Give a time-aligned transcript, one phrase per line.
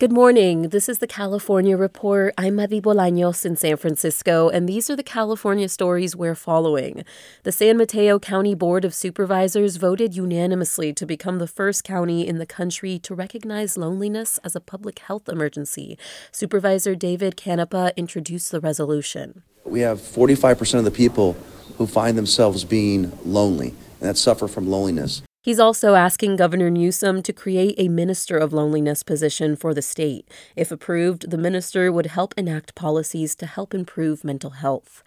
[0.00, 0.70] Good morning.
[0.70, 2.32] This is the California Report.
[2.38, 7.04] I'm Madi Bolaños in San Francisco, and these are the California stories we're following.
[7.42, 12.38] The San Mateo County Board of Supervisors voted unanimously to become the first county in
[12.38, 15.98] the country to recognize loneliness as a public health emergency.
[16.32, 19.42] Supervisor David Canepa introduced the resolution.
[19.66, 21.34] We have 45% of the people
[21.76, 25.20] who find themselves being lonely and that suffer from loneliness.
[25.42, 30.28] He's also asking Governor Newsom to create a Minister of Loneliness position for the state.
[30.54, 35.02] If approved, the minister would help enact policies to help improve mental health.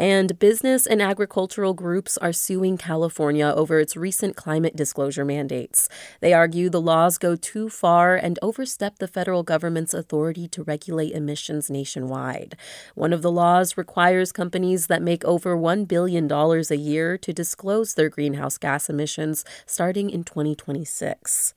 [0.00, 5.90] And business and agricultural groups are suing California over its recent climate disclosure mandates.
[6.20, 11.12] They argue the laws go too far and overstep the federal government's authority to regulate
[11.12, 12.56] emissions nationwide.
[12.94, 17.92] One of the laws requires companies that make over $1 billion a year to disclose
[17.92, 21.52] their greenhouse gas emissions starting in 2026.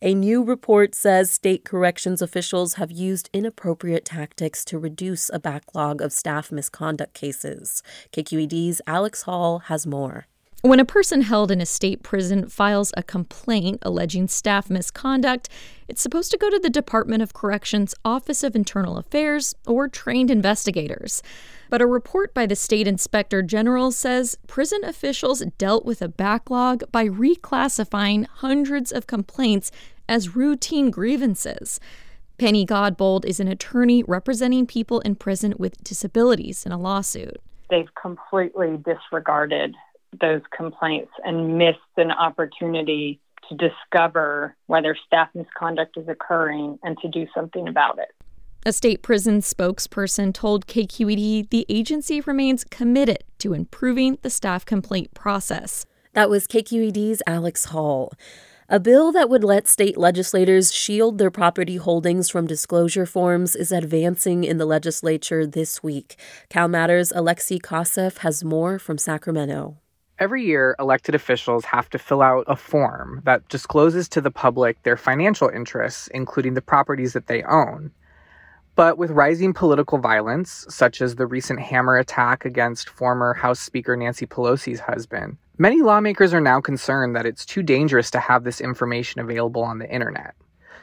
[0.00, 6.00] A new report says state corrections officials have used inappropriate tactics to reduce a backlog
[6.00, 7.82] of staff misconduct cases.
[8.12, 10.28] KQED's Alex Hall has more.
[10.62, 15.48] When a person held in a state prison files a complaint alleging staff misconduct,
[15.86, 20.32] it's supposed to go to the Department of Corrections Office of Internal Affairs or trained
[20.32, 21.22] investigators.
[21.70, 26.82] But a report by the state inspector general says prison officials dealt with a backlog
[26.90, 29.70] by reclassifying hundreds of complaints
[30.08, 31.78] as routine grievances.
[32.36, 37.40] Penny Godbold is an attorney representing people in prison with disabilities in a lawsuit.
[37.70, 39.76] They've completely disregarded
[40.20, 47.08] those complaints and missed an opportunity to discover whether staff misconduct is occurring and to
[47.08, 48.10] do something about it.
[48.66, 55.14] A state prison spokesperson told KQED the agency remains committed to improving the staff complaint
[55.14, 55.86] process.
[56.12, 58.12] That was KQED's Alex Hall.
[58.68, 63.72] A bill that would let state legislators shield their property holdings from disclosure forms is
[63.72, 66.16] advancing in the legislature this week.
[66.50, 69.78] CalMatters' Alexei Koseff has more from Sacramento.
[70.20, 74.82] Every year, elected officials have to fill out a form that discloses to the public
[74.82, 77.92] their financial interests, including the properties that they own.
[78.74, 83.96] But with rising political violence, such as the recent hammer attack against former House Speaker
[83.96, 88.60] Nancy Pelosi's husband, many lawmakers are now concerned that it's too dangerous to have this
[88.60, 90.34] information available on the internet.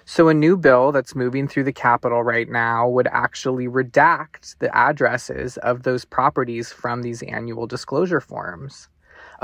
[0.06, 4.74] So, a new bill that's moving through the Capitol right now would actually redact the
[4.74, 8.88] addresses of those properties from these annual disclosure forms.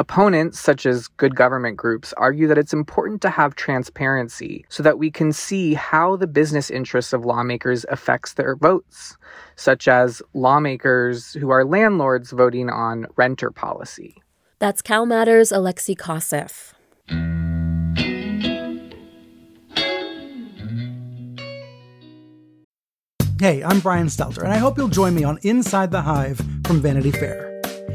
[0.02, 4.98] Opponents, such as good government groups, argue that it's important to have transparency so that
[4.98, 9.16] we can see how the business interests of lawmakers affects their votes,
[9.58, 14.20] such as lawmakers who are landlords voting on renter policy.
[14.58, 16.74] That's CalMatters' Alexei Koseff.
[23.40, 26.82] Hey, I'm Brian Stelter, and I hope you'll join me on Inside the Hive from
[26.82, 27.51] Vanity Fair.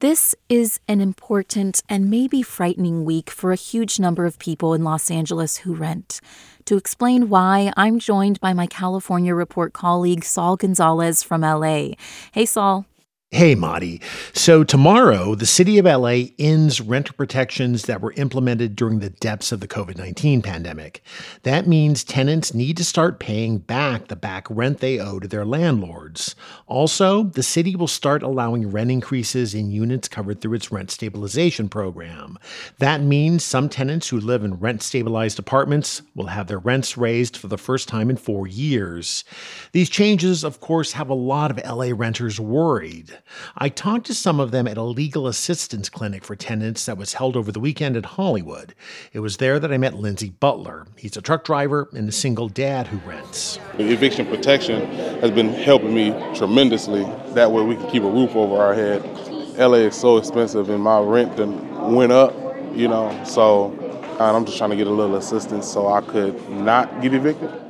[0.00, 4.84] This is an important and maybe frightening week for a huge number of people in
[4.84, 6.20] Los Angeles who rent.
[6.66, 11.94] To explain why, I'm joined by my California Report colleague Saul Gonzalez from LA.
[12.30, 12.86] Hey, Saul.
[13.30, 14.00] Hey, Madi.
[14.32, 19.52] So, tomorrow, the city of LA ends renter protections that were implemented during the depths
[19.52, 21.02] of the COVID 19 pandemic.
[21.42, 25.44] That means tenants need to start paying back the back rent they owe to their
[25.44, 26.36] landlords.
[26.66, 31.68] Also, the city will start allowing rent increases in units covered through its rent stabilization
[31.68, 32.38] program.
[32.78, 37.36] That means some tenants who live in rent stabilized apartments will have their rents raised
[37.36, 39.22] for the first time in four years.
[39.72, 43.17] These changes, of course, have a lot of LA renters worried.
[43.56, 47.14] I talked to some of them at a legal assistance clinic for tenants that was
[47.14, 48.74] held over the weekend at Hollywood.
[49.12, 50.86] It was there that I met Lindsey Butler.
[50.96, 53.58] He's a truck driver and a single dad who rents.
[53.78, 54.86] Eviction protection
[55.20, 57.04] has been helping me tremendously.
[57.34, 59.02] That way we can keep a roof over our head.
[59.58, 62.34] LA is so expensive and my rent then went up,
[62.74, 63.76] you know, so
[64.20, 67.67] I'm just trying to get a little assistance so I could not get evicted.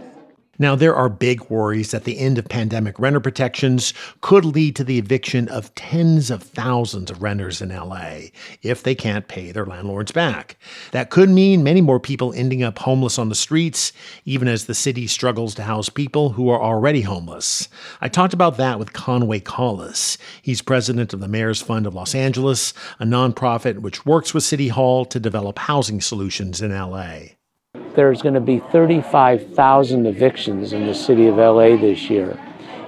[0.61, 4.85] Now, there are big worries that the end of pandemic renter protections could lead to
[4.85, 8.31] the eviction of tens of thousands of renters in LA
[8.63, 10.57] if they can't pay their landlords back.
[10.91, 13.93] That could mean many more people ending up homeless on the streets,
[14.25, 17.69] even as the city struggles to house people who are already homeless.
[18.01, 20.19] I talked about that with Conway Collis.
[20.43, 24.69] He's president of the Mayor's Fund of Los Angeles, a nonprofit which works with City
[24.69, 27.38] Hall to develop housing solutions in LA
[27.95, 32.39] there's going to be 35,000 evictions in the city of LA this year.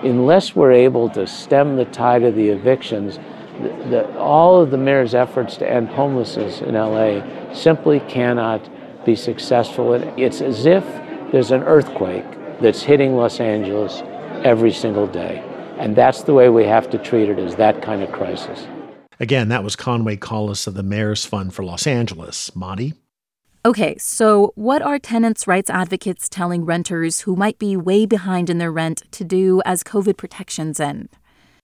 [0.03, 3.19] Unless we're able to stem the tide of the evictions,
[3.61, 8.69] the, the, all of the mayor's efforts to end homelessness in LA simply cannot
[9.05, 9.93] be successful.
[9.93, 10.85] It's as if
[11.33, 12.25] there's an earthquake
[12.61, 14.03] that's hitting Los Angeles
[14.45, 15.45] every single day.
[15.79, 18.67] And that's the way we have to treat it as that kind of crisis.
[19.19, 22.55] Again, that was Conway Collis of the Mayor's Fund for Los Angeles.
[22.57, 22.95] Monty?
[23.63, 28.57] Okay, so what are tenants' rights advocates telling renters who might be way behind in
[28.57, 31.11] their rent to do as COVID protections end?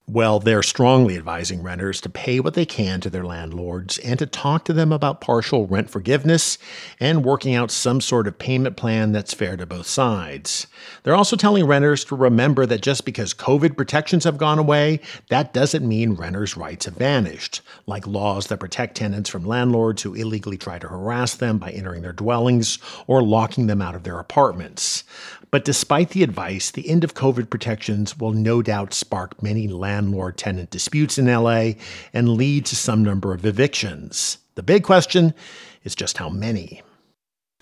[0.08, 4.26] Well, they're strongly advising renters to pay what they can to their landlords and to
[4.26, 6.58] talk to them about partial rent forgiveness
[7.00, 10.68] and working out some sort of payment plan that's fair to both sides.
[11.02, 15.52] They're also telling renters to remember that just because COVID protections have gone away, that
[15.52, 20.56] doesn't mean renters' rights have vanished, like laws that protect tenants from landlords who illegally
[20.56, 22.78] try to harass them by entering their dwellings
[23.08, 25.02] or locking them out of their apartments.
[25.50, 30.36] But despite the advice, the end of COVID protections will no doubt spark many landlord
[30.36, 31.72] tenant disputes in LA
[32.12, 34.38] and lead to some number of evictions.
[34.54, 35.32] The big question
[35.84, 36.82] is just how many.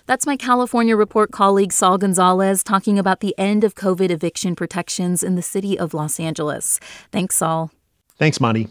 [0.05, 5.23] That's my California Report colleague Saul Gonzalez talking about the end of COVID eviction protections
[5.23, 6.79] in the city of Los Angeles.
[7.11, 7.71] Thanks, Saul.
[8.17, 8.67] Thanks, Monty.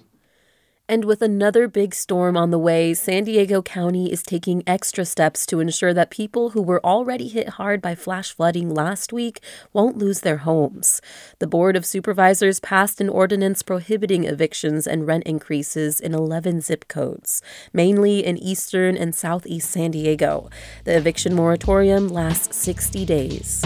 [0.87, 5.47] And with another big storm on the way, San Diego County is taking extra steps
[5.47, 9.41] to ensure that people who were already hit hard by flash flooding last week
[9.73, 11.01] won't lose their homes.
[11.39, 16.87] The Board of Supervisors passed an ordinance prohibiting evictions and rent increases in 11 zip
[16.87, 17.41] codes,
[17.73, 20.51] mainly in eastern and southeast San Diego.
[20.85, 23.65] The eviction moratorium lasts 60 days.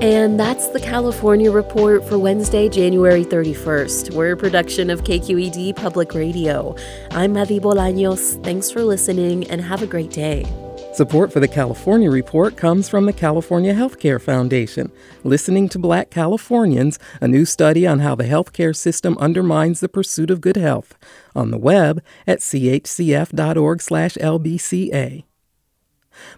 [0.00, 4.14] And that's the California Report for Wednesday, January 31st.
[4.14, 6.76] We're a production of KQED Public Radio.
[7.10, 8.40] I'm Madi Bolaños.
[8.44, 10.46] Thanks for listening and have a great day.
[10.94, 14.92] Support for the California Report comes from the California Healthcare Foundation.
[15.24, 20.30] Listening to Black Californians, a new study on how the healthcare system undermines the pursuit
[20.30, 20.96] of good health.
[21.34, 23.34] On the web at chcf.org/lbca.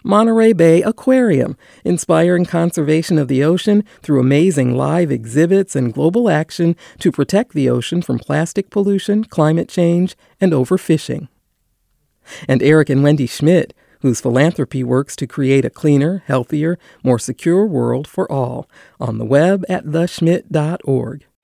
[0.03, 6.77] Monterey Bay Aquarium, inspiring conservation of the ocean through amazing live exhibits and global action
[6.99, 11.29] to protect the ocean from plastic pollution, climate change, and overfishing.
[12.49, 17.67] And Eric and Wendy Schmidt, whose philanthropy works to create a cleaner, healthier, more secure
[17.67, 18.69] world for all,
[18.99, 21.25] on the web at theschmidt.org.